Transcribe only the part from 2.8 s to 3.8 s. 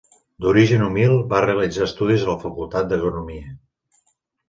d'Agronomia.